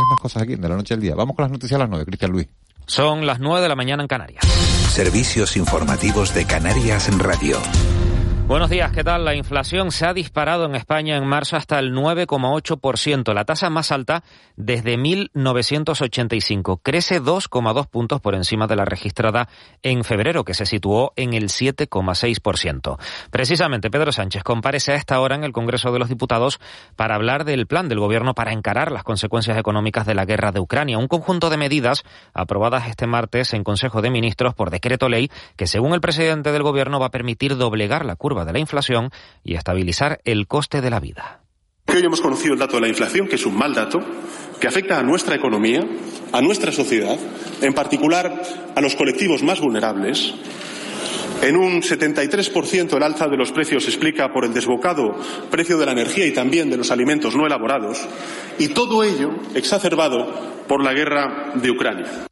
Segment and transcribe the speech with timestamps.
[0.00, 1.14] tres más cosas aquí de la noche al día.
[1.14, 2.48] Vamos con las noticias a las nueve, Cristian Luis.
[2.86, 4.44] Son las nueve de la mañana en Canarias.
[4.90, 7.58] Servicios informativos de Canarias en Radio.
[8.50, 9.24] Buenos días, ¿qué tal?
[9.24, 13.92] La inflación se ha disparado en España en marzo hasta el 9,8%, la tasa más
[13.92, 14.24] alta
[14.56, 16.78] desde 1985.
[16.82, 19.48] Crece 2,2 puntos por encima de la registrada
[19.84, 22.98] en febrero, que se situó en el 7,6%.
[23.30, 26.58] Precisamente, Pedro Sánchez comparece a esta hora en el Congreso de los Diputados
[26.96, 30.58] para hablar del plan del Gobierno para encarar las consecuencias económicas de la guerra de
[30.58, 32.02] Ucrania, un conjunto de medidas
[32.34, 36.64] aprobadas este martes en Consejo de Ministros por decreto ley que, según el presidente del
[36.64, 39.10] Gobierno, va a permitir doblegar la curva de la inflación
[39.44, 41.40] y estabilizar el coste de la vida.
[41.86, 44.00] Hoy hemos conocido el dato de la inflación, que es un mal dato,
[44.60, 45.84] que afecta a nuestra economía,
[46.32, 47.18] a nuestra sociedad,
[47.60, 48.42] en particular
[48.76, 50.34] a los colectivos más vulnerables.
[51.42, 55.16] En un 73% el alza de los precios se explica por el desbocado
[55.50, 58.06] precio de la energía y también de los alimentos no elaborados,
[58.58, 62.29] y todo ello exacerbado por la guerra de Ucrania.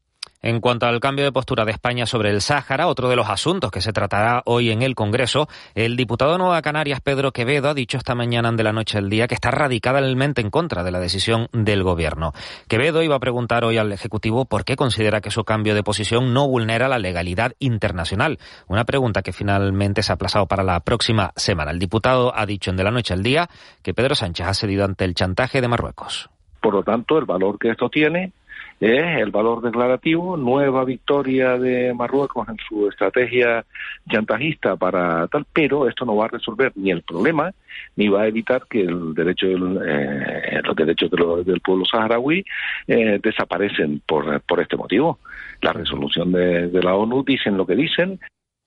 [0.48, 3.70] En cuanto al cambio de postura de España sobre el Sáhara, otro de los asuntos
[3.70, 7.98] que se tratará hoy en el Congreso, el diputado Nueva Canarias, Pedro Quevedo, ha dicho
[7.98, 11.48] esta mañana de la noche al día que está radicalmente en contra de la decisión
[11.53, 12.33] del Gobierno.
[12.67, 16.33] Quevedo iba a preguntar hoy al Ejecutivo por qué considera que su cambio de posición
[16.33, 18.39] no vulnera la legalidad internacional.
[18.69, 21.73] Una pregunta que finalmente se ha aplazado para la próxima semana.
[21.73, 23.51] El diputado ha dicho en de la noche al día
[23.83, 26.30] que Pedro Sánchez ha cedido ante el chantaje de Marruecos.
[26.62, 28.33] Por lo tanto, el valor que esto tiene
[28.81, 33.65] es el valor declarativo, nueva victoria de Marruecos en su estrategia
[34.09, 37.53] chantajista para tal, pero esto no va a resolver ni el problema
[37.97, 41.11] ni va a evitar que el derecho eh, los derechos
[41.45, 42.45] del pueblo saharaui
[42.87, 45.19] eh, desaparecen por, por este motivo.
[45.61, 48.20] La resolución de, de la ONU dicen lo que dicen,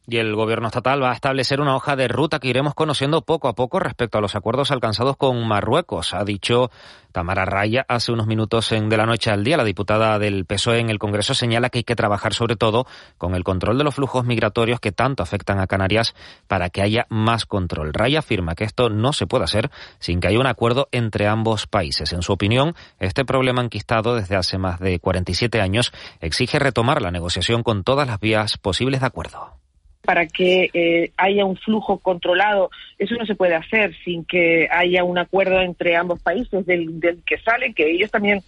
[0.08, 3.48] y el gobierno estatal va a establecer una hoja de ruta que iremos conociendo poco
[3.48, 6.72] a poco respecto a los acuerdos alcanzados con Marruecos, ha dicho
[7.12, 9.58] Tamara Raya hace unos minutos en De la Noche al Día.
[9.58, 13.36] La diputada del PSOE en el Congreso señala que hay que trabajar sobre todo con
[13.36, 16.16] el control de los flujos migratorios que tanto afectan a Canarias
[16.48, 17.94] para que haya más control.
[17.94, 21.68] Raya afirma que esto no se puede hacer sin que haya un acuerdo entre ambos
[21.68, 22.14] países.
[22.14, 25.92] En su opinión, este problema enquistado desde hace más de 47 años
[26.22, 29.61] exige retomar la negociación con todas las vías posibles de acuerdo
[30.04, 32.70] para que eh, haya un flujo controlado.
[32.98, 37.38] Eso no se puede hacer sin que haya un acuerdo entre ambos países del, que
[37.40, 38.42] salen, que ellos también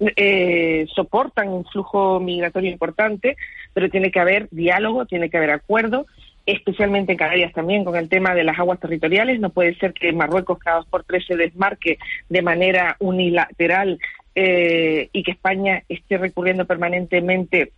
[0.00, 3.36] eh, soportan un flujo migratorio importante,
[3.72, 6.06] pero tiene que haber diálogo, tiene que haber acuerdo
[6.46, 9.40] especialmente en Canarias también con el tema de las aguas territoriales.
[9.40, 13.98] No puede ser que Marruecos cada dos por tres se desmarque de manera unilateral
[14.34, 17.72] eh, y que España esté recurriendo permanentemente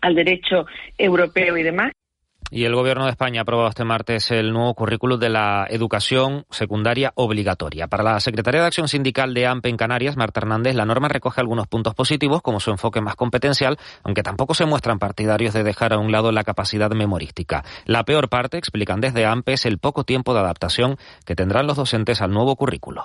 [0.00, 0.66] al derecho
[0.96, 1.92] europeo y demás.
[2.52, 6.46] Y el Gobierno de España ha aprobado este martes el nuevo currículum de la educación
[6.50, 7.86] secundaria obligatoria.
[7.86, 11.40] Para la Secretaría de Acción Sindical de AMPE en Canarias, Marta Hernández, la norma recoge
[11.40, 15.92] algunos puntos positivos, como su enfoque más competencial, aunque tampoco se muestran partidarios de dejar
[15.92, 17.62] a un lado la capacidad memorística.
[17.86, 21.76] La peor parte, explican desde AMPE, es el poco tiempo de adaptación que tendrán los
[21.76, 23.04] docentes al nuevo currículo.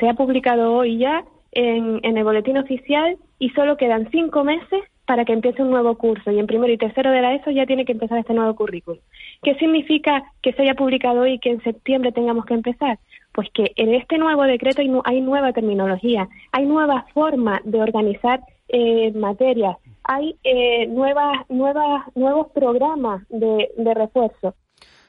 [0.00, 4.80] Se ha publicado hoy ya en, en el boletín oficial y solo quedan cinco meses
[5.08, 7.64] para que empiece un nuevo curso y en primero y tercero de la ESO ya
[7.64, 9.00] tiene que empezar este nuevo currículum.
[9.42, 12.98] ¿Qué significa que se haya publicado hoy y que en septiembre tengamos que empezar?
[13.32, 19.10] Pues que en este nuevo decreto hay, nueva terminología, hay nueva forma de organizar eh,
[19.12, 24.54] materias, hay eh, nuevas, nuevas, nuevos programas de, de refuerzo.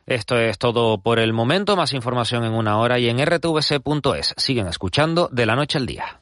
[0.05, 1.75] Esto es todo por el momento.
[1.75, 4.33] Más información en una hora y en rtvc.es.
[4.37, 6.21] Siguen escuchando de la noche al día.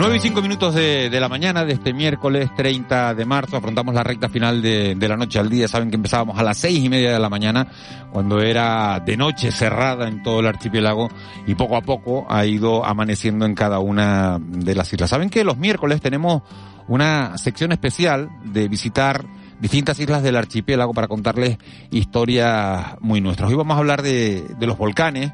[0.01, 3.57] 9 y 5 minutos de, de, la mañana de este miércoles 30 de marzo.
[3.57, 5.67] Afrontamos la recta final de, de, la noche al día.
[5.67, 7.67] Saben que empezábamos a las seis y media de la mañana,
[8.11, 11.07] cuando era de noche cerrada en todo el archipiélago
[11.45, 15.11] y poco a poco ha ido amaneciendo en cada una de las islas.
[15.11, 16.41] Saben que los miércoles tenemos
[16.87, 19.23] una sección especial de visitar
[19.59, 21.59] distintas islas del archipiélago para contarles
[21.91, 23.51] historias muy nuestras.
[23.51, 25.31] Hoy vamos a hablar de, de los volcanes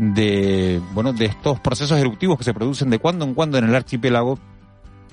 [0.00, 3.74] de, bueno, de estos procesos eruptivos que se producen de cuando en cuando en el
[3.74, 4.38] archipiélago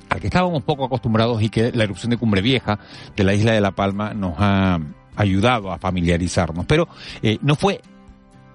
[0.07, 2.79] al que estábamos poco acostumbrados y que la erupción de Cumbre Vieja
[3.13, 4.79] de la isla de La Palma nos ha
[5.17, 6.65] ayudado a familiarizarnos.
[6.65, 6.87] Pero
[7.21, 7.81] eh, no fue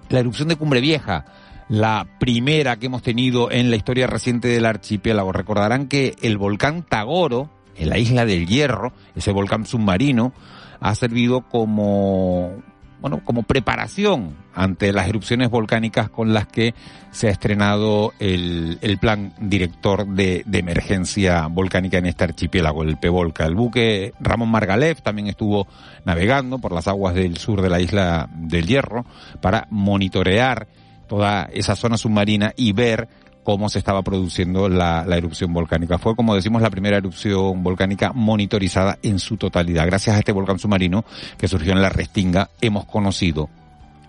[0.09, 1.25] la erupción de Cumbre Vieja
[1.69, 5.31] la primera que hemos tenido en la historia reciente del archipiélago.
[5.31, 10.33] Recordarán que el volcán Tagoro, en la isla del Hierro, ese volcán submarino,
[10.79, 12.63] ha servido como
[13.03, 16.73] bueno, como preparación ante las erupciones volcánicas con las que
[17.11, 22.95] se ha estrenado el, el plan director de, de, emergencia volcánica en este archipiélago, el
[22.95, 23.45] PEVOLCA.
[23.45, 25.67] El buque Ramón Margalef también estuvo
[26.05, 29.05] navegando por las aguas del sur de la isla del Hierro
[29.41, 30.67] para monitorear
[31.05, 33.09] toda esa zona submarina y ver
[33.43, 35.97] cómo se estaba produciendo la, erupción volcánica.
[35.97, 39.85] Fue, como decimos, la primera erupción volcánica monitorizada en su totalidad.
[39.85, 41.05] Gracias a este volcán submarino
[41.37, 43.49] que surgió en la Restinga, hemos conocido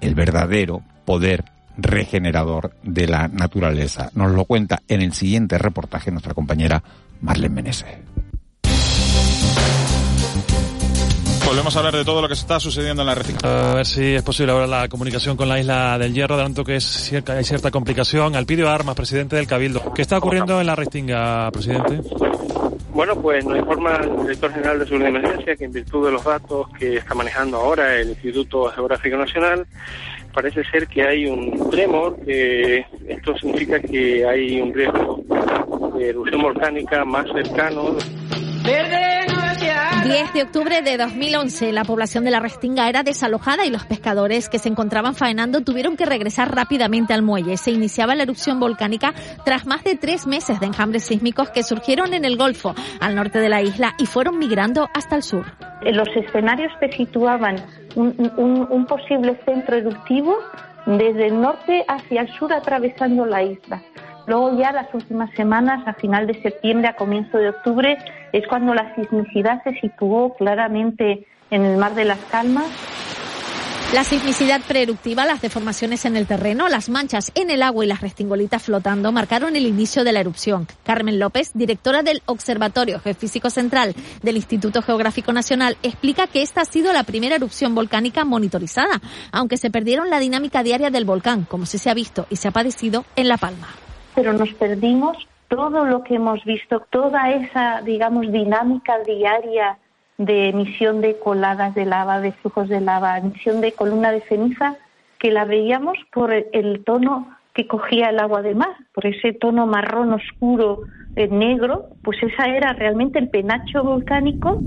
[0.00, 1.44] el verdadero poder
[1.76, 4.10] regenerador de la naturaleza.
[4.14, 6.82] Nos lo cuenta en el siguiente reportaje nuestra compañera
[7.20, 8.13] Marlene Meneses.
[11.54, 13.26] Volvemos a hablar de todo lo que está sucediendo en la red.
[13.44, 16.74] A ver si es posible ahora la comunicación con la isla del Hierro, adelanto que
[16.74, 18.34] es cierta, hay cierta complicación.
[18.34, 19.94] Alpidio Armas, presidente del Cabildo.
[19.94, 22.00] ¿Qué está ocurriendo en la Restinga, presidente?
[22.88, 26.10] Bueno, pues nos informa el director general de Seguridad de Emergencia que en virtud de
[26.10, 29.64] los datos que está manejando ahora el Instituto Geográfico Nacional,
[30.32, 35.22] parece ser que hay un tremor, que esto significa que hay un riesgo
[35.96, 37.96] de erupción volcánica más cercano.
[40.04, 44.50] 10 de octubre de 2011, la población de la Restinga era desalojada y los pescadores
[44.50, 47.56] que se encontraban faenando tuvieron que regresar rápidamente al muelle.
[47.56, 49.14] Se iniciaba la erupción volcánica
[49.46, 53.38] tras más de tres meses de enjambres sísmicos que surgieron en el Golfo, al norte
[53.38, 55.46] de la isla, y fueron migrando hasta el sur.
[55.80, 57.56] Los escenarios te situaban
[57.94, 60.36] un, un, un posible centro eruptivo
[60.84, 63.82] desde el norte hacia el sur atravesando la isla.
[64.26, 67.98] Luego ya las últimas semanas, a final de septiembre, a comienzo de octubre,
[68.32, 72.66] es cuando la sismicidad se situó claramente en el Mar de las Calmas.
[73.92, 78.00] La sismicidad preeruptiva, las deformaciones en el terreno, las manchas en el agua y las
[78.00, 80.66] restingolitas flotando marcaron el inicio de la erupción.
[80.82, 86.64] Carmen López, directora del Observatorio Geofísico Central del Instituto Geográfico Nacional, explica que esta ha
[86.64, 89.00] sido la primera erupción volcánica monitorizada,
[89.30, 92.52] aunque se perdieron la dinámica diaria del volcán, como se ha visto y se ha
[92.52, 93.68] padecido en La Palma
[94.14, 95.16] pero nos perdimos
[95.48, 99.78] todo lo que hemos visto, toda esa, digamos, dinámica diaria
[100.18, 104.76] de emisión de coladas de lava, de flujos de lava, emisión de columna de ceniza,
[105.18, 109.66] que la veíamos por el tono que cogía el agua de mar, por ese tono
[109.66, 110.82] marrón oscuro,
[111.16, 114.64] eh, negro, pues esa era realmente el penacho volcánico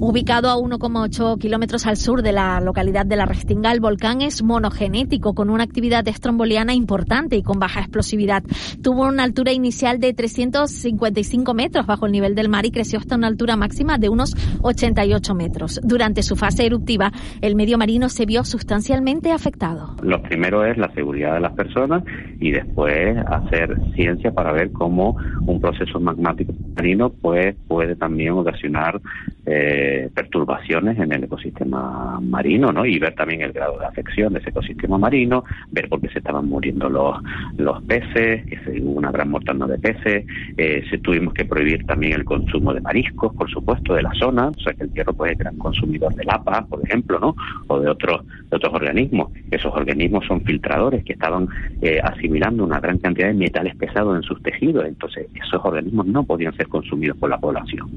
[0.00, 4.44] Ubicado a 1,8 kilómetros al sur de la localidad de La Restinga, el volcán es
[4.44, 8.44] monogenético, con una actividad estromboliana importante y con baja explosividad.
[8.80, 13.16] Tuvo una altura inicial de 355 metros bajo el nivel del mar y creció hasta
[13.16, 15.80] una altura máxima de unos 88 metros.
[15.82, 19.96] Durante su fase eruptiva, el medio marino se vio sustancialmente afectado.
[20.04, 22.04] Lo primero es la seguridad de las personas
[22.38, 29.00] y después hacer ciencia para ver cómo un proceso magmático marino pues, puede también ocasionar
[29.44, 32.84] eh, perturbaciones en el ecosistema marino, ¿no?
[32.84, 36.18] Y ver también el grado de afección de ese ecosistema marino, ver por qué se
[36.18, 37.16] estaban muriendo los,
[37.56, 40.26] los peces, que se, hubo una gran mortandad de peces,
[40.56, 44.48] eh, se tuvimos que prohibir también el consumo de mariscos, por supuesto, de la zona,
[44.48, 47.36] o sea que el hierro pues es gran consumidor de lapa, por ejemplo, ¿no?
[47.66, 49.32] O de otros, de otros organismos.
[49.50, 51.48] Esos organismos son filtradores que estaban
[51.82, 56.24] eh, asimilando una gran cantidad de metales pesados en sus tejidos, entonces esos organismos no
[56.24, 57.88] podían ser consumidos por la población.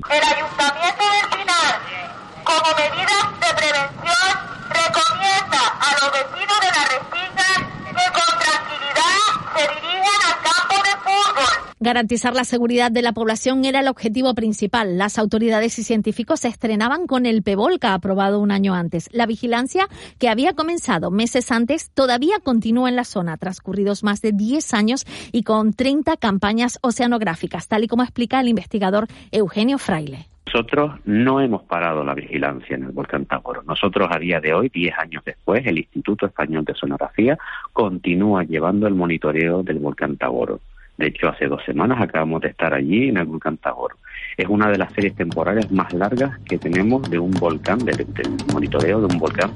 [2.61, 4.29] Como medidas de prevención,
[4.69, 7.49] recomienda a los vecinos de la Restinga
[7.89, 9.17] que con tranquilidad
[9.55, 11.75] se dirijan al campo de fútbol.
[11.79, 14.99] Garantizar la seguridad de la población era el objetivo principal.
[14.99, 19.09] Las autoridades y científicos se estrenaban con el PEVOLCA aprobado un año antes.
[19.11, 19.87] La vigilancia,
[20.19, 25.05] que había comenzado meses antes, todavía continúa en la zona, transcurridos más de 10 años
[25.31, 30.30] y con 30 campañas oceanográficas, tal y como explica el investigador Eugenio Fraile.
[30.53, 33.63] Nosotros no hemos parado la vigilancia en el volcán Taboro.
[33.63, 37.37] Nosotros a día de hoy, 10 años después, el Instituto Español de Sonografía
[37.71, 40.59] continúa llevando el monitoreo del volcán Taboro.
[40.97, 43.95] De hecho, hace dos semanas acabamos de estar allí en el volcán Taboro.
[44.35, 48.05] Es una de las series temporales más largas que tenemos de un volcán, del,
[48.51, 49.51] monitoreo de un volcán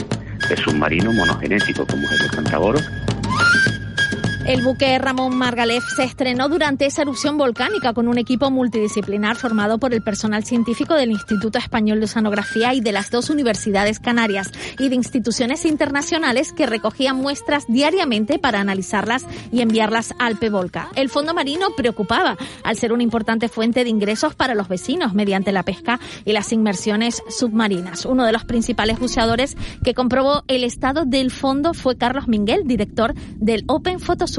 [0.48, 2.80] de submarino monogenético como es el volcán Taboro.
[4.46, 9.80] El buque Ramón Margalef se estrenó durante esa erupción volcánica con un equipo multidisciplinar formado
[9.80, 14.52] por el personal científico del Instituto Español de Oceanografía y de las dos universidades canarias
[14.78, 20.90] y de instituciones internacionales que recogían muestras diariamente para analizarlas y enviarlas al Pevolca.
[20.96, 25.54] El fondo marino preocupaba al ser una importante fuente de ingresos para los vecinos mediante
[25.54, 28.06] la pesca y las inmersiones submarinas.
[28.06, 33.16] Uno de los principales buceadores que comprobó el estado del fondo fue Carlos Minguel, director
[33.38, 34.35] del Open Photos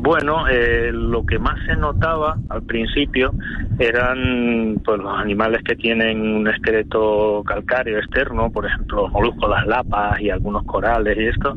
[0.00, 3.32] bueno, eh, lo que más se notaba al principio
[3.80, 9.66] eran pues, los animales que tienen un esqueleto calcáreo externo, por ejemplo, los moluscos, las
[9.66, 11.56] lapas y algunos corales y esto,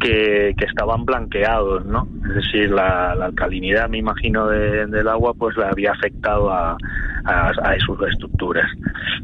[0.00, 2.06] que, estaban blanqueados, ¿no?
[2.28, 6.76] Es decir, la, alcalinidad, me imagino, del agua, pues le había afectado a,
[7.24, 8.70] a, sus estructuras.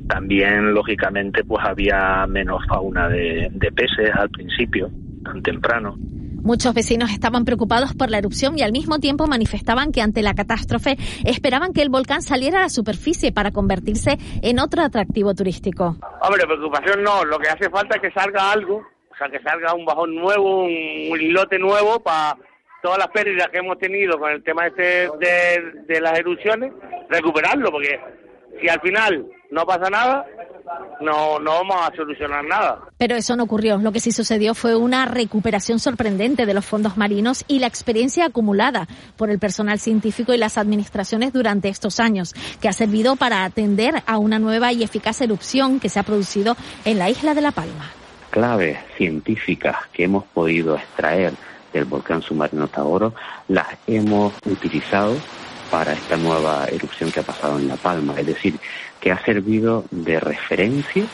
[0.08, 4.90] También, lógicamente, pues había menos fauna de peces al principio,
[5.24, 5.96] tan temprano.
[6.42, 10.34] Muchos vecinos estaban preocupados por la erupción y al mismo tiempo manifestaban que ante la
[10.34, 15.96] catástrofe esperaban que el volcán saliera a la superficie para convertirse en otro atractivo turístico.
[16.22, 19.74] Hombre, preocupación no, lo que hace falta es que salga algo, o sea, que salga
[19.74, 22.36] un bajón nuevo, un, islote nuevo para
[22.82, 26.72] todas las pérdidas que hemos tenido con el tema este de, de las erupciones,
[27.10, 28.00] recuperarlo, porque
[28.60, 30.26] si al final no pasa nada,
[31.00, 32.80] no, no vamos a solucionar nada.
[32.98, 33.78] Pero eso no ocurrió.
[33.78, 38.26] Lo que sí sucedió fue una recuperación sorprendente de los fondos marinos y la experiencia
[38.26, 38.86] acumulada
[39.16, 44.02] por el personal científico y las administraciones durante estos años, que ha servido para atender
[44.06, 47.52] a una nueva y eficaz erupción que se ha producido en la isla de La
[47.52, 47.90] Palma.
[48.30, 51.32] Claves científicas que hemos podido extraer
[51.72, 53.14] del volcán submarino Taboro
[53.48, 55.16] las hemos utilizado
[55.70, 58.14] para esta nueva erupción que ha pasado en La Palma.
[58.18, 58.58] Es decir,
[59.00, 61.04] que ha servido de referencia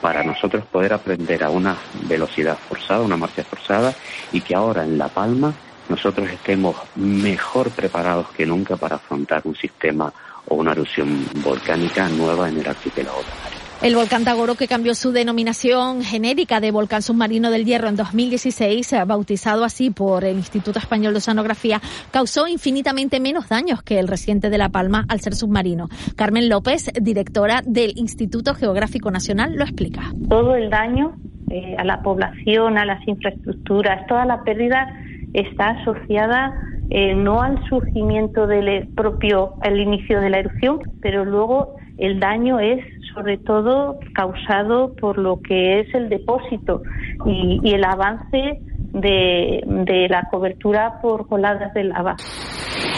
[0.00, 3.94] para nosotros poder aprender a una velocidad forzada, una marcha forzada,
[4.32, 5.52] y que ahora en La Palma
[5.88, 10.12] nosotros estemos mejor preparados que nunca para afrontar un sistema
[10.48, 13.65] o una erupción volcánica nueva en el archipiélago canario.
[13.82, 18.92] El volcán Tagoro, que cambió su denominación genérica de volcán submarino del Hierro en 2016,
[18.94, 21.80] eh, bautizado así por el Instituto Español de Oceanografía,
[22.10, 25.88] causó infinitamente menos daños que el reciente de La Palma al ser submarino.
[26.16, 30.10] Carmen López, directora del Instituto Geográfico Nacional, lo explica.
[30.28, 31.14] Todo el daño
[31.50, 34.88] eh, a la población, a las infraestructuras, toda la pérdida
[35.34, 36.54] está asociada
[36.88, 42.60] eh, no al surgimiento del propio, el inicio de la erupción, pero luego el daño
[42.60, 42.78] es
[43.16, 46.82] sobre todo causado por lo que es el depósito
[47.24, 48.60] y, y el avance
[48.96, 52.16] de, de la cobertura por coladas de lava.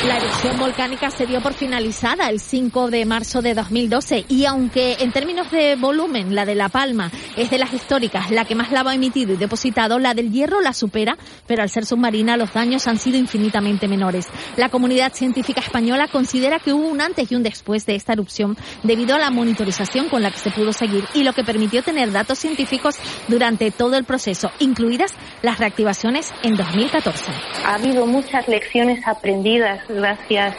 [0.06, 4.96] La erupción volcánica se dio por finalizada el 5 de marzo de 2012 y aunque
[5.00, 8.70] en términos de volumen la de La Palma es de las históricas la que más
[8.70, 11.16] lava ha emitido y depositado, la del Hierro la supera,
[11.48, 14.28] pero al ser submarina los daños han sido infinitamente menores.
[14.56, 18.56] La comunidad científica española considera que hubo un antes y un después de esta erupción
[18.84, 22.12] debido a la monitorización con la que se pudo seguir y lo que permitió tener
[22.12, 25.12] datos científicos durante todo el proceso, incluidas
[25.42, 25.87] las reactivaciones
[26.42, 27.32] en 2014.
[27.64, 30.54] Ha habido muchas lecciones aprendidas gracias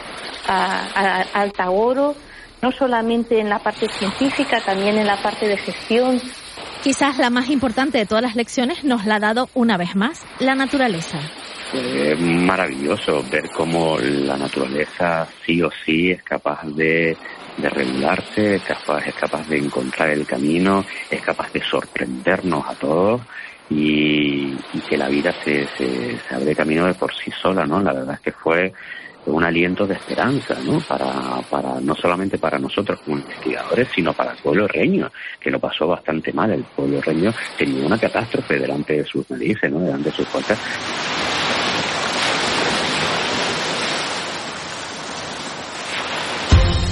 [0.48, 2.16] a, al Tagoro,
[2.64, 6.20] no solamente en la parte científica, también en la parte de gestión.
[6.84, 10.26] Quizás la más importante de todas las lecciones nos la ha dado una vez más
[10.40, 11.20] la naturaleza.
[11.74, 17.16] Es maravilloso ver cómo la naturaleza sí o sí es capaz de,
[17.58, 22.74] de regularse, es capaz, es capaz de encontrar el camino, es capaz de sorprendernos a
[22.74, 23.22] todos
[23.70, 27.82] y, y que la vida se, se, abre camino de por sí sola, ¿no?
[27.82, 28.74] La verdad es que fue
[29.26, 30.80] un aliento de esperanza, ¿no?
[30.80, 35.60] Para, para, no solamente para nosotros como investigadores, sino para el pueblo reño, que lo
[35.60, 36.52] pasó bastante mal.
[36.52, 39.80] El pueblo reño tenía una catástrofe delante de sus narices, ¿no?
[39.80, 40.58] Delante de sus puertas.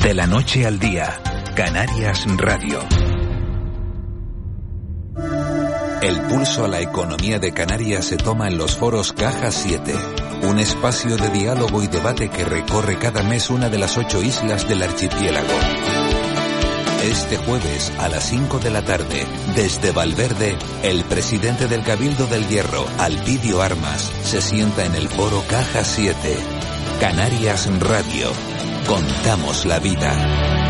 [0.03, 1.19] De la noche al día,
[1.55, 3.06] Canarias Radio.
[6.01, 9.95] El pulso a la economía de Canarias se toma en los foros Caja 7,
[10.43, 14.67] un espacio de diálogo y debate que recorre cada mes una de las ocho islas
[14.69, 15.47] del archipiélago.
[17.03, 19.25] Este jueves a las 5 de la tarde,
[19.55, 25.43] desde Valverde, el presidente del Cabildo del Hierro, Alpidio Armas, se sienta en el foro
[25.49, 26.15] Caja 7.
[26.99, 28.31] Canarias Radio.
[28.87, 30.66] Contamos la vida.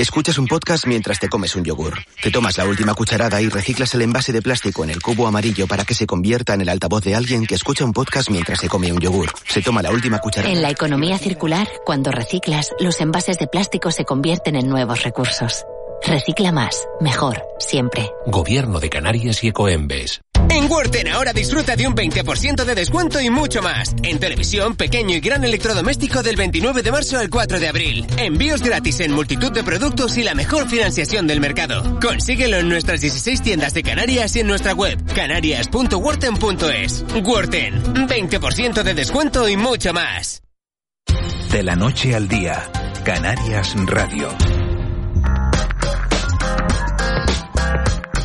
[0.00, 1.92] Escuchas un podcast mientras te comes un yogur.
[2.22, 5.66] Te tomas la última cucharada y reciclas el envase de plástico en el cubo amarillo
[5.66, 8.68] para que se convierta en el altavoz de alguien que escucha un podcast mientras se
[8.70, 9.30] come un yogur.
[9.46, 10.54] Se toma la última cucharada.
[10.54, 15.66] En la economía circular, cuando reciclas, los envases de plástico se convierten en nuevos recursos.
[16.02, 18.10] Recicla más, mejor, siempre.
[18.24, 20.22] Gobierno de Canarias y Ecoembes.
[20.50, 23.94] En Worten ahora disfruta de un 20% de descuento y mucho más.
[24.02, 28.04] En televisión, pequeño y gran electrodoméstico del 29 de marzo al 4 de abril.
[28.16, 32.00] Envíos gratis en multitud de productos y la mejor financiación del mercado.
[32.00, 37.04] Consíguelo en nuestras 16 tiendas de Canarias y en nuestra web canarias.worten.es.
[37.24, 40.42] Worten, 20% de descuento y mucho más.
[41.52, 42.68] De la noche al día,
[43.04, 44.28] Canarias Radio.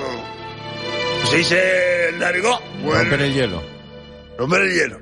[1.24, 2.61] Se dice el largo.
[2.85, 3.62] Romper el hielo.
[4.38, 5.00] Romper el hielo.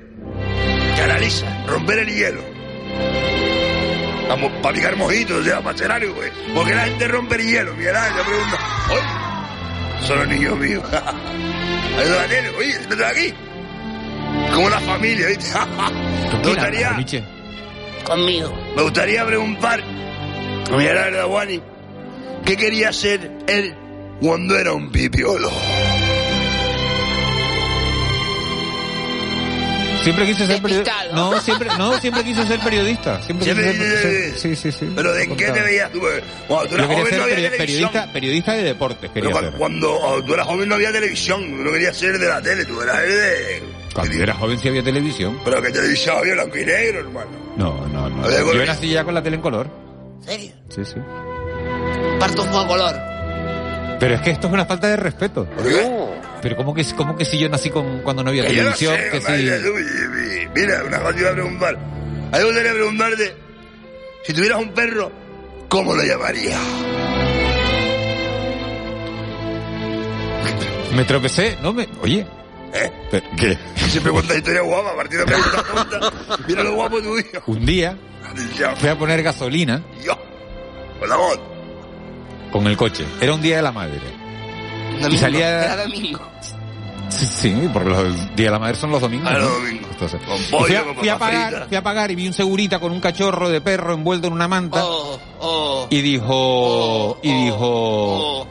[0.95, 2.41] Canaliza, romper el hielo.
[4.27, 6.31] Vamos, para picar mojitos, o sea, para hacer algo, pues.
[6.55, 8.59] Porque la gente rompe el hielo, mira, se pregunta.
[8.91, 10.83] Oye, son los niños míos.
[11.99, 13.33] Ayuda a tele, oye, ¿estás aquí?
[14.53, 15.47] Como una familia, ¿viste?
[16.31, 17.05] me gustaría?
[18.05, 18.57] Conmigo.
[18.75, 19.83] me gustaría preguntar
[20.71, 21.61] a Miguel Ángel Daguani
[22.45, 23.75] qué quería ser él
[24.21, 25.51] cuando era un pipiolo.
[30.03, 30.93] Siempre quise ser periodista.
[31.13, 33.21] No, siempre, no, siempre quise ser periodista.
[33.21, 34.91] Siempre, Siempre quise ser Sí, sí, sí.
[34.95, 35.99] ¿Pero de qué te veías tú?
[36.47, 37.89] Cuando tú eras joven ser no había peri- televisión.
[37.91, 39.11] periodista, periodista de deportes.
[39.11, 39.59] Quería cuando, ser.
[39.59, 42.65] cuando oh, tú eras joven no había televisión, tú no querías ser de la tele,
[42.65, 43.63] tú eras de...
[43.93, 45.39] Cuando yo era joven sí había televisión.
[45.43, 47.29] Pero que televisión había blanco y negro, hermano.
[47.57, 48.23] No, no, no.
[48.25, 49.69] Había Yo nací ya con la tele en color.
[50.25, 50.51] ¿Serio?
[50.69, 50.95] Sí, sí.
[52.19, 52.95] Parto fuego a color.
[53.99, 55.45] Pero es que esto es una falta de respeto.
[55.45, 55.87] ¿Por qué?
[56.41, 58.73] Pero ¿cómo que, cómo que si yo nací con, cuando no había Que yo no
[58.73, 58.95] televisión?
[58.95, 60.59] sé, que si...
[60.59, 61.75] mira, una cosa te iba a preguntar.
[61.75, 63.35] A mí me gustaría preguntarte,
[64.23, 65.11] si tuvieras un perro,
[65.69, 66.59] ¿cómo lo llamarías?
[70.95, 71.87] Me tropecé, no me...
[72.01, 72.25] Oye.
[72.73, 72.91] ¿Eh?
[73.37, 73.57] ¿Qué?
[73.89, 76.13] Siempre cuentas historias guapas, a partir de preguntas tontas.
[76.47, 77.41] Mira lo guapo tuyo.
[77.47, 77.97] Un día
[78.77, 80.17] fui a poner gasolina Yo,
[80.99, 81.39] con la voz.
[82.51, 83.05] con el coche.
[83.19, 83.99] Era un día de la madre.
[85.09, 85.65] Y salía...
[85.65, 86.21] Era domingo.
[87.09, 89.29] Sí, sí, porque los días de la madre son los domingos.
[89.29, 89.89] Ah, los domingos.
[89.91, 92.91] Entonces, pollo, fui, a, fui a pagar, fui a pagar y vi un segurita con
[92.91, 98.41] un cachorro de perro envuelto en una manta Oh, oh, y dijo, y dijo, oh,
[98.41, 98.47] oh.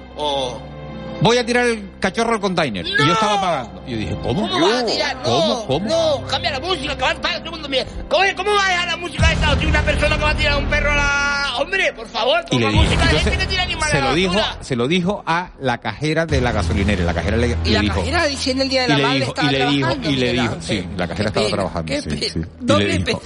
[1.20, 2.86] Voy a tirar el cachorro al container.
[2.86, 3.82] Y yo estaba pagando.
[3.86, 4.48] Y yo dije, ¿cómo?
[4.48, 5.16] ¿Cómo vas a tirar?
[5.16, 5.66] No, ¿Cómo?
[5.66, 5.88] ¿Cómo?
[5.88, 7.68] no, cambia la música, que va a para todo el mundo.
[8.08, 9.58] ¿cómo, ¿Cómo va a dejar la música esta?
[9.58, 11.54] Si una persona que va a tirar un perro a la...
[11.58, 14.76] Hombre, por favor, Y dije, música de gente que tira animales se lo dijo, se
[14.76, 17.02] lo dijo a la cajera de la gasolinera.
[17.02, 18.96] Y La cajera le, Y le la dijo, cajera diciendo el día de y la
[18.96, 21.92] le madre dijo, estaba y le dijo, y le dijo, sí, la cajera estaba trabajando,
[21.92, 22.40] sí, sí.
[22.60, 23.22] Y le dijo,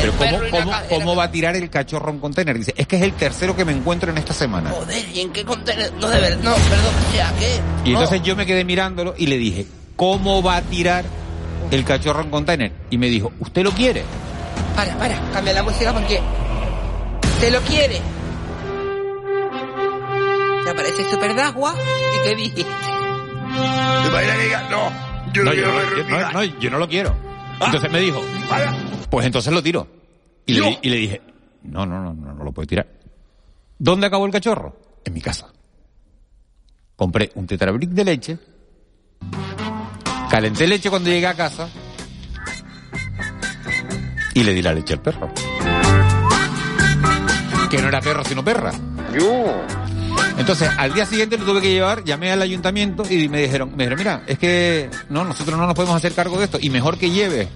[0.00, 2.56] pero ¿cómo, y cómo, cómo va a tirar el cachorro a un container?
[2.56, 4.70] Dice, es que es el tercero que me encuentro en esta semana.
[4.70, 5.92] Joder, ¿y en qué contenedor?
[6.00, 6.94] No, de verdad, no, perdón,
[7.84, 8.00] Y No.
[8.00, 11.04] entonces yo me quedé mirándolo y le dije, ¿cómo va a tirar
[11.70, 12.72] el cachorro en container?
[12.90, 14.04] Y me dijo, ¿usted lo quiere?
[14.74, 16.20] Para, para, cambia la música porque...
[17.40, 18.00] ¿Te lo quiere?
[20.64, 22.62] Te aparece super dagua y qué dijiste.
[22.64, 26.32] ¿Te imaginas que digas, no, yo No, yo no, yo- no, gato"?
[26.32, 27.14] no, yo no lo quiero.
[27.60, 28.22] Entonces me dijo,
[29.10, 29.86] pues entonces lo tiro.
[30.44, 31.22] Y le, y le dije,
[31.62, 32.86] no, no, no, no, no lo puedo tirar.
[33.78, 34.76] ¿Dónde acabó el cachorro?
[35.04, 35.48] En mi casa.
[36.96, 38.38] Compré un tetrabric de leche,
[40.30, 41.68] calenté leche cuando llegué a casa
[44.34, 45.30] y le di la leche al perro.
[47.70, 48.72] Que no era perro, sino perra.
[50.38, 53.84] Entonces, al día siguiente lo tuve que llevar, llamé al ayuntamiento y me dijeron, me
[53.84, 56.98] dijeron, mira, es que no, nosotros no nos podemos hacer cargo de esto y mejor
[56.98, 57.48] que lleve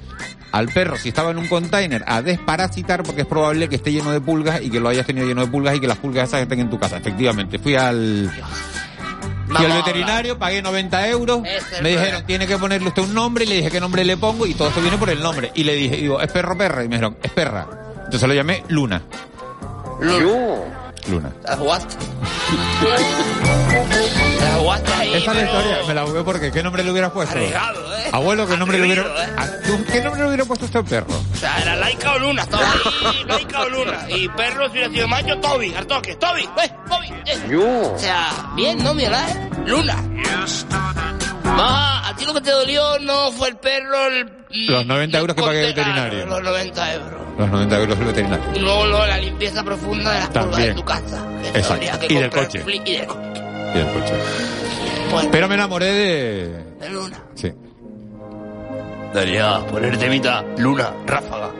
[0.52, 4.10] al perro, si estaba en un container, a desparasitar porque es probable que esté lleno
[4.10, 6.40] de pulgas y que lo hayas tenido lleno de pulgas y que las pulgas esas
[6.40, 6.96] estén en tu casa.
[6.96, 8.30] Efectivamente, fui al...
[9.56, 12.26] Fui al veterinario, pagué 90 euros, Ese es el me dijeron, problema.
[12.26, 14.68] tiene que ponerle usted un nombre, y le dije qué nombre le pongo, y todo
[14.68, 15.50] esto viene por el nombre.
[15.54, 16.84] Y le dije, digo, ¿es perro perra?
[16.84, 17.66] Y me dijeron, es perra.
[18.04, 19.02] Entonces lo llamé Luna.
[20.00, 21.30] Luna.
[21.42, 21.96] ¿Te la jugaste?
[23.90, 23.99] ¿Te
[24.40, 25.14] la ahí?
[25.14, 27.36] Es la historia, me la jugué porque ¿qué nombre le hubieras puesto?
[27.36, 28.10] Arriesgado, ¿eh?
[28.12, 29.30] Abuelo, ¿qué nombre le hubiera ¿eh?
[29.36, 31.06] ¿A tú ¿Qué nombre le hubiera puesto usted al perro?
[31.32, 34.06] O sea, era Laika o Luna, estaba ahí, Laika o Luna.
[34.08, 36.16] Y perro, si hubiera sido macho, Toby, al toque.
[36.16, 37.56] Toby, eh, Toby, eh.
[37.56, 38.94] O sea, bien, ¿no?
[38.94, 39.50] Mira, ¿eh?
[39.66, 39.96] Luna.
[41.44, 44.32] A ti lo que te dolió no fue el perro, el...
[44.50, 46.26] Los 90 euros que pagué ah, veterinario.
[46.26, 47.20] Los 90 euros.
[47.38, 48.60] Los 90 euros del veterinario.
[48.60, 50.68] No, no, la limpieza profunda de las También.
[50.68, 51.24] de tu casa.
[51.54, 52.06] Exacto.
[52.08, 52.64] Y del coche.
[52.66, 53.49] Y del coche.
[53.74, 54.14] Y el coche.
[55.12, 56.64] Bueno, Pero me enamoré de...
[56.80, 57.22] de Luna.
[57.34, 57.52] Sí.
[59.14, 61.50] Daría poner temita Luna, Ráfaga.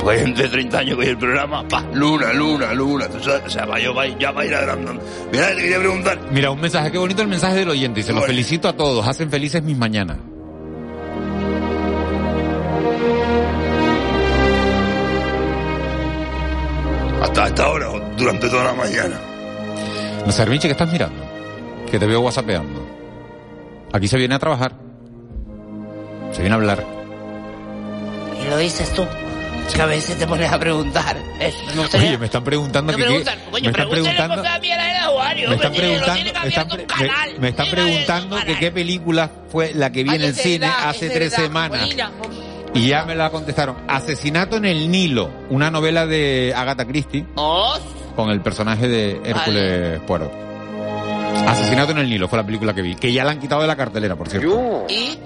[0.00, 3.08] Porque hay de 30 años que el programa, pa, Luna, Luna, Luna.
[3.08, 5.02] Tú sabes, o sea, va, yo, va, ya va a ir agrandando.
[5.32, 6.18] Mira, te quería preguntar.
[6.30, 8.00] Mira, un mensaje, qué bonito el mensaje del oyente.
[8.00, 8.34] Y se los Bueno.
[8.34, 9.06] felicito a todos.
[9.06, 10.18] Hacen felices mis mañanas.
[17.22, 19.16] Hasta esta hora, durante toda la mañana.
[20.26, 21.22] No sé, Arminche, ¿qué estás mirando?
[21.90, 22.86] Que te veo whatsappeando.
[23.92, 24.74] Aquí se viene a trabajar.
[26.32, 26.84] Se viene a hablar.
[28.42, 29.06] Y lo dices tú.
[29.72, 31.16] Que a veces te pones a preguntar.
[31.38, 33.38] Me Oye, me están preguntando ¿Qué que preguntan?
[33.50, 34.42] Me están preguntando
[35.48, 40.22] me están preguntando me, me están preguntando que qué película fue la que vi en
[40.22, 41.88] el es cine hace es tres semanas.
[42.74, 43.76] Y ya me la contestaron.
[43.88, 47.76] Asesinato en el Nilo, una novela de Agatha Christie Oh,
[48.14, 50.32] con el personaje de Hércules Poirot.
[51.46, 53.66] Asesinato en el Nilo fue la película que vi, que ya la han quitado de
[53.66, 54.86] la cartelera, por cierto.
[54.88, 55.18] ¿Y?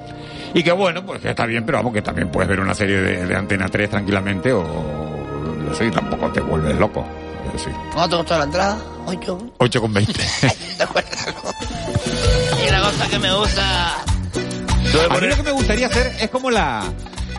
[0.54, 3.00] Y que bueno, pues que está bien, pero vamos, que también puedes ver una serie
[3.00, 4.64] de, de Antena 3 tranquilamente o
[5.68, 7.06] no sé, y tampoco te vuelves loco.
[7.92, 8.78] ¿Cuánto te costó la entrada?
[9.06, 9.38] Ocho.
[9.58, 10.12] 8 con 20.
[10.76, 11.34] ¿Te acuerdas?
[12.64, 13.96] Y una cosa que me gusta...
[15.10, 16.82] A mí lo que me gustaría hacer es como la,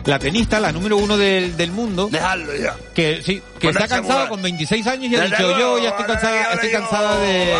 [0.04, 2.08] la tenista, la número uno del, del mundo.
[2.10, 2.74] Dejarlo ya.
[2.94, 6.06] Que sí, que Ponerse está cansada con 26 años y ha dicho yo ya estoy
[6.06, 7.54] cansada, estoy digo, cansada de...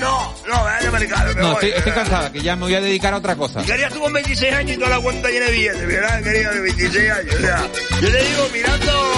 [0.00, 3.62] no, no, No, estoy, estoy cansada, que ya me voy a dedicar a otra cosa.
[3.62, 6.22] Querías tú con 26 años y toda la cuenta llena de billetes, ¿verdad?
[6.22, 7.68] Quería de 26 años, o sea,
[8.00, 9.12] yo le digo mirando...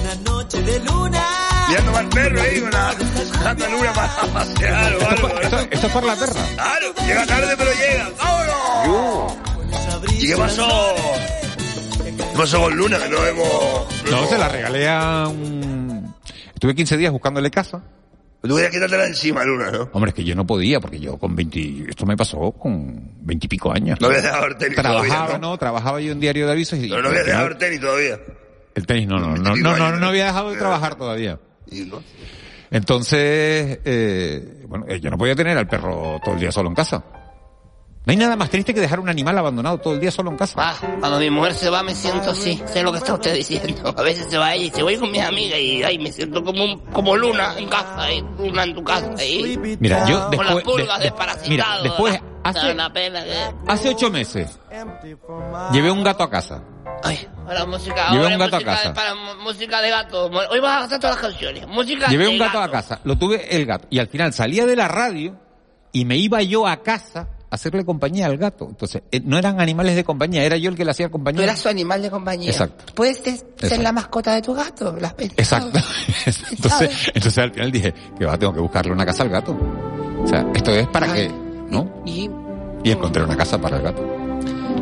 [0.00, 1.24] Una noche de luna.
[1.68, 2.94] Mirando más perro ahí con la
[3.42, 5.28] Santa Luna para pasear o algo.
[5.40, 6.46] Esto, esto es por la perra.
[6.54, 9.36] Claro, llega tarde pero llega, ¡vámonos!
[10.18, 10.94] ¿Y qué pasó?
[12.36, 12.98] ¿Qué pasó con Luna?
[12.98, 14.04] Que no hemos...
[14.10, 16.14] No, se la regalé a un...
[16.52, 17.82] Estuve 15 días buscándole casa.
[18.42, 19.88] Tú querías quitártela encima, Luna, ¿no?
[19.94, 21.86] Hombre, es que yo no podía, porque yo con 20...
[21.88, 23.98] Esto me pasó con 20 y pico años.
[24.02, 25.56] No habías dejado el tenis Trabajaba, todavía, ¿no?
[25.56, 26.90] Trabajaba yo en diario de avisos y...
[26.90, 28.20] Pero no habías dejado el tenis todavía.
[28.74, 31.40] El tenis, no, no, no, no, no, no había dejado de trabajar todavía.
[31.70, 32.02] ¿Y no?
[32.70, 36.74] Entonces, eh, bueno, eh, yo no podía tener al perro todo el día solo en
[36.74, 37.02] casa.
[38.06, 40.36] No hay nada más triste que dejar un animal abandonado todo el día solo en
[40.36, 40.54] casa.
[40.58, 42.62] Ah, cuando mi mujer se va me siento así.
[42.64, 43.92] Sé lo que está usted diciendo.
[43.98, 46.44] A veces se va ella y se voy con mis amigas y ay, me siento
[46.44, 48.22] como un, como Luna en casa, ¿eh?
[48.38, 49.10] Luna en tu casa.
[49.18, 49.76] ¿eh?
[49.80, 50.54] Mira, yo Con después...
[50.54, 53.34] las pulgas de- de- mira, después, Da hace, una pena que...
[53.66, 54.56] hace ocho meses,
[55.72, 56.62] llevé un gato a casa.
[57.02, 58.88] Ay, para música, Llevé un gato a casa.
[58.90, 60.26] De, para música de gato.
[60.26, 61.66] Hoy vas a gastar todas las canciones.
[61.66, 63.88] Música Llevé de un gato a casa, lo tuve el gato.
[63.90, 65.36] Y al final salía de la radio
[65.90, 68.66] y me iba yo a casa hacerle compañía al gato.
[68.68, 71.44] Entonces, eh, no eran animales de compañía, era yo el que le hacía Tú compañía.
[71.44, 72.50] eras su animal de compañía.
[72.50, 72.92] Exacto.
[72.94, 73.82] Puedes ser Exacto.
[73.82, 74.96] la mascota de tu gato.
[75.00, 75.14] Las.
[75.18, 75.78] Exacto.
[76.50, 79.56] entonces, entonces al final dije, que va, tengo que buscarle una casa al gato.
[80.22, 81.28] O sea, esto es para que,
[81.68, 82.02] ¿no?
[82.04, 82.28] Y,
[82.84, 84.02] Y encontré una casa para el gato.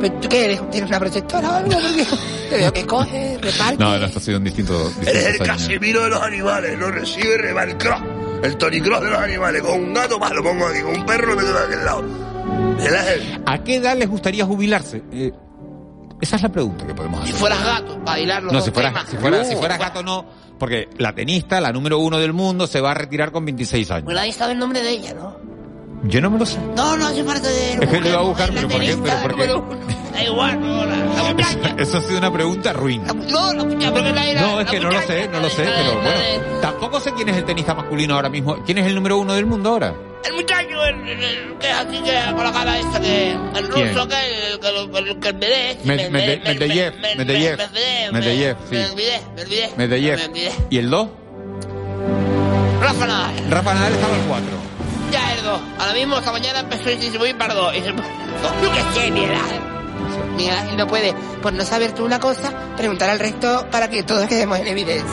[0.00, 0.70] ¿pero ¿Tú qué eres?
[0.70, 1.70] ¿Tienes una protectora o algo?
[1.70, 2.06] Porque
[2.50, 3.76] te veo que coge, reparte.
[3.78, 5.46] No, no, esto ha sido en distintos, Eres el.
[5.46, 8.00] Casimiro de los animales, no recibe reba, el cross,
[8.42, 9.62] el Tony Cross de los animales.
[9.62, 12.23] Con un gato más lo pongo aquí, con un perro lo meto de aquel lado.
[13.46, 15.02] ¿A qué edad les gustaría jubilarse?
[15.12, 15.32] Eh,
[16.20, 17.36] esa es la pregunta que podemos Si hacer.
[17.40, 19.08] fueras gato, bailar los No, dos si fueras, temas.
[19.10, 20.24] si, fuera, Uh, si fueras gato no,
[20.58, 24.04] porque la tenista, la número uno del mundo, se va a retirar con 26 años.
[24.04, 25.36] Bueno, nadie sabe el nombre de ella, ¿no?
[26.06, 26.58] Yo no me lo sé.
[26.76, 27.72] No, no hace parte de...
[27.72, 28.96] Es que lo iba a buscar, pero ¿por qué?
[29.02, 29.22] Pero
[29.66, 29.94] ¿por qué?
[30.12, 31.74] Da igual, no, la, la.
[31.82, 33.02] Eso ha sido una pregunta ruin.
[33.04, 34.40] No, la la.
[34.42, 36.60] No, es que no lo sé, no lo sé, pero bueno.
[36.60, 38.56] Tampoco sé quién es el tenista masculino ahora mismo.
[38.64, 39.94] ¿Quién es el número uno del mundo ahora?
[40.24, 43.32] El muchacho, el, el- el que es así que con la cara esta que.
[43.32, 45.84] El ruso que el que el el Medvedev.
[45.84, 46.94] Med- Med- Medvedev,
[48.12, 48.76] Medvedev, sí.
[48.76, 49.76] Medvedev, Medvedev.
[49.76, 50.18] Medvedev.
[50.18, 50.52] Medvedev.
[50.70, 51.08] ¿Y el 2?
[52.80, 53.34] Rafa Nadal.
[53.50, 54.46] Rafa Nadal estaba al 4.
[55.10, 55.60] Ya 2.
[55.78, 57.76] Ahora mismo esta mañana empezó y se voy para 2.
[57.76, 59.60] Y se Yo qué sé, Miguel Ángel.
[60.36, 64.02] Miguel Ángel no puede, por no saber tú una cosa, preguntar al resto para que
[64.02, 65.04] todos quedemos en evidencia.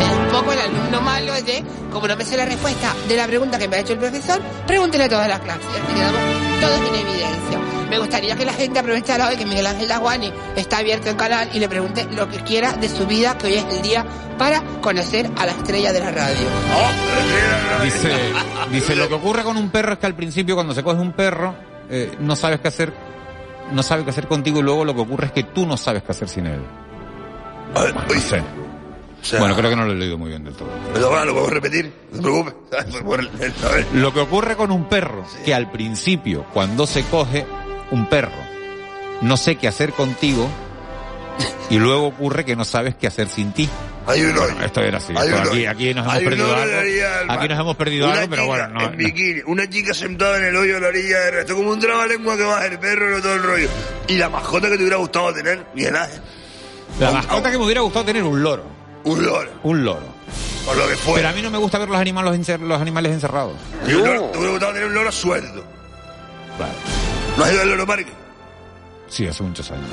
[0.00, 3.26] Es un poco el alumno malo de, como no me sé la respuesta de la
[3.26, 6.47] pregunta que me ha hecho el profesor, pregúntele a todas las clases.
[6.60, 7.58] Todos en evidencia.
[7.90, 11.48] Me gustaría que la gente aprovechara hoy que Miguel Ángel Daguani está abierto en canal
[11.52, 14.04] y le pregunte lo que quiera de su vida, que hoy es el día
[14.36, 16.46] para conocer a la estrella de la radio.
[17.82, 18.10] Dice,
[18.70, 21.12] dice, lo que ocurre con un perro es que al principio cuando se coge un
[21.12, 21.54] perro,
[21.90, 22.92] eh, no sabes qué hacer,
[23.72, 26.02] no sabe qué hacer contigo y luego lo que ocurre es que tú no sabes
[26.02, 26.60] qué hacer sin él.
[27.74, 28.42] No sé.
[29.38, 30.68] Bueno, creo que no lo he leído muy bien del todo.
[30.94, 32.54] Pero ahora lo puedo repetir, no te preocupes.
[33.64, 33.96] A.
[33.96, 37.44] Lo que ocurre con un perro, que al principio, cuando se coge
[37.90, 38.30] un perro,
[39.20, 40.48] no sé qué hacer contigo,
[41.70, 43.68] y luego ocurre que no sabes qué hacer sin ti.
[44.06, 45.12] Hay un Bueno, esto era así.
[45.16, 45.70] Hay esto un aquí, hoyo.
[45.70, 47.32] aquí nos hemos perdido hoyo algo.
[47.32, 48.96] Aquí nos hemos perdido Una algo, pero bueno, no, en no.
[48.96, 52.36] bikini, una chica sentada en el hoyo de la orilla del resto, como un trabalengua
[52.36, 53.68] que baja el perro y todo el rollo.
[54.06, 56.20] Y la mascota que te hubiera gustado tener, Miguel Ángel.
[56.98, 58.77] La mascota que me hubiera gustado tener un loro.
[59.04, 59.50] Un loro.
[59.62, 60.18] Un loro.
[60.66, 61.14] Por lo que fue.
[61.14, 63.54] Pero a mí no me gusta ver los animales, encer- los animales encerrados.
[63.86, 65.64] Y un loro, te hubiera gustado tener un loro suelto.
[67.36, 68.12] ¿No has ido al loro parque?
[69.08, 69.88] Sí, hace muchos años.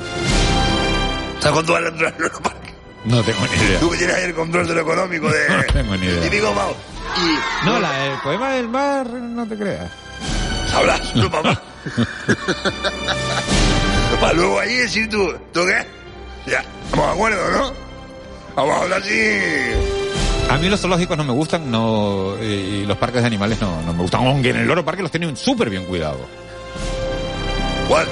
[1.38, 2.74] ¿Sabes cuánto vale entrar al loro parque?
[3.04, 3.80] No tengo ni idea.
[3.80, 5.48] Tú que tienes ahí el control de lo económico de...
[5.48, 6.26] No tengo ni idea.
[6.26, 6.74] Y digo, vamos.
[7.16, 7.66] Y...
[7.66, 9.90] No, la, el poema del mar, no te creas.
[10.70, 11.60] Sabrás, tu papá.
[14.20, 15.86] Para luego allí decir tú, ¿tú qué?
[16.50, 17.85] Ya, estamos de acuerdo, ¿no?
[18.56, 19.30] Vamos a hablar así.
[20.48, 23.92] A mí los zoológicos no me gustan, no, y los parques de animales no, no
[23.92, 26.22] me gustan, aunque en el Loro Parque los tienen súper bien cuidados.
[27.88, 28.06] ¿Cuál?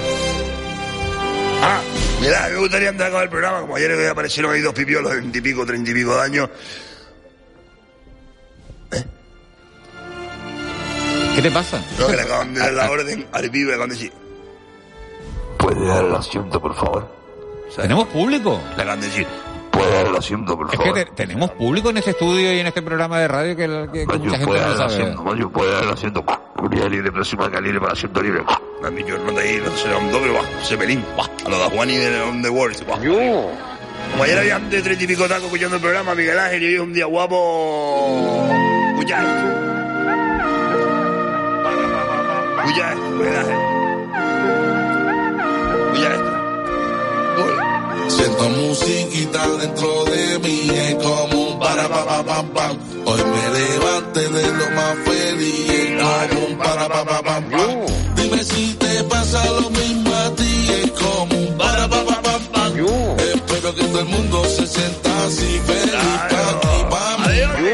[1.63, 1.79] Ah,
[2.21, 5.21] mira, me gustaría entrar con el programa, como ayer que aparecieron ahí dos pipiolos de
[5.21, 6.49] veintipico, treinta y pico de años.
[11.35, 11.81] ¿Qué te pasa?
[11.99, 14.13] No, que le acaban de dar la orden al pibe, le acaban de decir.
[15.57, 17.11] ¿Puede dar el asiento, por favor?
[17.75, 18.61] ¿Tenemos público?
[18.75, 19.27] Le acaban de decir.
[19.75, 22.67] ¿Puede dar el asiento, por Es que te- tenemos público en este estudio y en
[22.67, 25.15] este programa de radio que, que- que mucha gente puede no sabe.
[25.23, 26.23] Mayo, puede asiento.
[26.61, 28.41] Unidad libre, próxima que libre para asiento libre.
[28.81, 31.89] Me han dicho el nombre ahí, no sé dónde, va, Cepelín, va, a de Juan
[31.89, 32.97] y de On The World, va.
[32.97, 36.73] Como ayer había antes treinta y pico tacos escuchando el programa, Miguel Ángel, y hoy
[36.75, 38.47] es un día guapo.
[38.93, 39.51] Escucha esto.
[42.65, 43.74] Escucha esto, Miguel Ángel.
[48.45, 52.77] Siento musiquita dentro de mí, es como un para pa pa pam pam.
[53.05, 57.85] Hoy me levanté de lo más feliz, es como un para pa pa pam pam.
[58.15, 62.41] Dime si te pasa lo mismo a ti, es como un para pa pa pam
[62.53, 62.73] pam.
[63.17, 67.69] Espero que todo el mundo se sienta así feliz pa ti pa mí.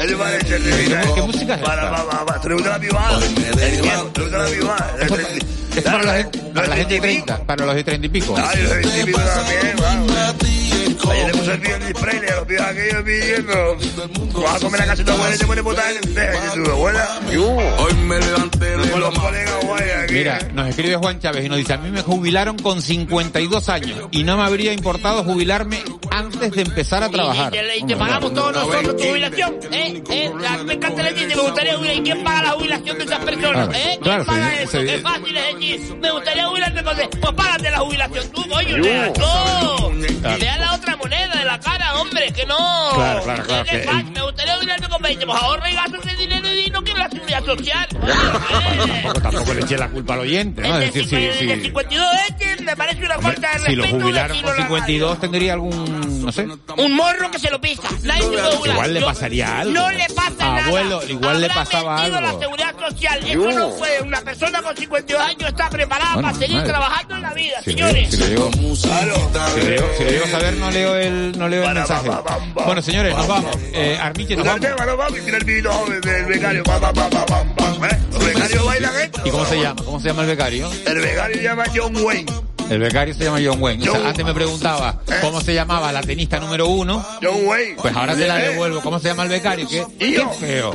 [0.00, 4.20] Él va a decir, ¿qué música es Para, para, para, ¿te le gusta la ¿te
[4.20, 5.57] le gusta la pibada?
[5.82, 8.34] Para gente, para 30, para los de 30 y pico.
[8.36, 10.47] Ay, los de pico.
[11.10, 13.76] Ayer le puse el pibe en display y a los pibes aquellos pidiendo.
[14.42, 16.60] Vas a comer la casa de tu abuela y te pones botar en.
[16.60, 17.20] Y tu abuela.
[17.78, 20.14] Hoy me levanté de los colegas guay aquí.
[20.14, 24.08] Mira, nos escribe Juan Chávez y nos dice, a mí me jubilaron con 52 años
[24.10, 27.54] y no me habría importado jubilarme antes de empezar a trabajar.
[27.54, 30.02] Y te, y te pagamos todos nosotros tu jubilación, ¿eh?
[30.10, 30.32] ¿eh?
[30.48, 31.96] A mí me encanta el me gustaría jubilar.
[31.96, 33.68] ¿Y quién paga la jubilación de esas personas?
[33.68, 33.82] Claro, ¿Eh?
[33.84, 34.80] ¿Quién claro, paga sí, eso?
[34.80, 34.86] sí.
[34.86, 38.82] Qué fácil es decir, me gustaría jubilarte con Pues págate la jubilación tú, coño.
[38.82, 39.92] Claro.
[40.38, 42.56] Lea la otra moneda de la cara, hombre, que no.
[42.94, 45.26] Claro, claro, claro, que el- Me gustaría jubilarte con 20.
[45.26, 47.88] Pues ahorra y gasta ese dinero y no quiero la seguridad social.
[47.88, 50.78] Tampoco, tampoco le eché la culpa al oyente, ¿no?
[50.78, 53.82] Es decir, si, El de si, 52 este me parece una falta de si lo
[53.82, 56.46] respeto jubilaron con en la 52 tendría algún, no sé.
[56.76, 57.88] Un morro que se lo pisa.
[58.02, 58.74] Nadie se puede jubilar.
[58.76, 59.72] igual le pasaría algo.
[59.74, 60.64] No le pasa nada.
[60.66, 62.20] Abuelo, igual le pasaba algo.
[62.20, 63.18] la seguridad social.
[63.26, 64.02] Eso no puede.
[64.02, 68.10] Una persona con 52 años está preparada para seguir trabajando en la vida, señores.
[68.10, 71.64] si lo digo- si lo digo- si lo digo saber, no leo el, no leo
[71.64, 72.10] el mensaje.
[72.54, 73.56] Bueno, señores, nos vamos.
[73.72, 74.64] Eh, Armiche, nos el vamos.
[75.88, 76.62] el del becario.
[76.64, 77.98] Pam, ¿eh?
[78.12, 79.22] Los becarios bailan esto.
[79.24, 79.82] ¿Y cómo se llama?
[79.84, 80.70] ¿Cómo se llama el becario?
[80.86, 82.47] El becario se llama John Wayne.
[82.70, 83.82] El becario se llama John Wayne.
[83.82, 87.04] O sea, John- antes me preguntaba cómo se llamaba la tenista número uno.
[87.22, 87.76] John Wayne.
[87.80, 88.48] Pues ahora te la Eh.
[88.50, 88.80] devuelvo.
[88.82, 89.66] ¿Cómo se llama el becario?
[89.68, 90.72] ¿Qué, ¿Y qué feo.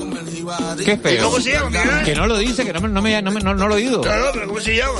[0.84, 1.14] Qué feo.
[1.14, 2.04] ¿Y cómo se llama, Miguel?
[2.06, 3.78] Que no lo dice, que no, me- no, me, no, me- no, no lo he
[3.78, 4.02] oído.
[4.04, 5.00] No, no, pero ¿cómo se llama?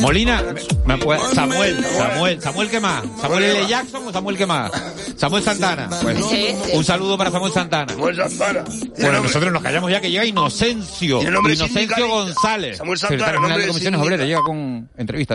[0.00, 0.42] Molina,
[0.84, 0.98] me
[1.32, 3.04] Samuel, Samuel, Samuel, ¿qué más?
[3.20, 3.66] ¿Samuel L.
[3.68, 4.72] Jackson o Samuel qué más?
[5.16, 5.88] Samuel Santana.
[6.02, 6.70] Pues, Sí, sí.
[6.74, 7.92] un saludo para Samuel Santana.
[7.92, 8.64] Samuel Santana.
[8.98, 11.22] Bueno, nosotros nos callamos ya que llega Inocencio.
[11.22, 12.00] Inocencio sindicalista.
[12.00, 12.78] González.
[12.78, 15.28] Samuel secretario Santana, general nombre de comisiones obreras, llega con entrevista.